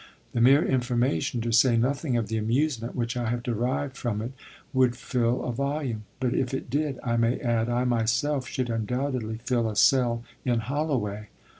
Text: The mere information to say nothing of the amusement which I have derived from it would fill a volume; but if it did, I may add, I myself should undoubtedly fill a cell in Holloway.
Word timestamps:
The 0.31 0.41
mere 0.41 0.65
information 0.65 1.41
to 1.41 1.51
say 1.51 1.77
nothing 1.77 2.17
of 2.17 2.27
the 2.27 2.39
amusement 2.39 2.95
which 2.95 3.15
I 3.15 3.29
have 3.29 3.43
derived 3.43 3.95
from 3.95 4.19
it 4.23 4.31
would 4.73 4.95
fill 4.95 5.43
a 5.45 5.51
volume; 5.53 6.05
but 6.19 6.33
if 6.33 6.55
it 6.55 6.71
did, 6.71 6.97
I 7.03 7.17
may 7.17 7.39
add, 7.39 7.69
I 7.69 7.83
myself 7.83 8.47
should 8.47 8.71
undoubtedly 8.71 9.37
fill 9.45 9.69
a 9.69 9.75
cell 9.75 10.23
in 10.43 10.61
Holloway. 10.61 11.27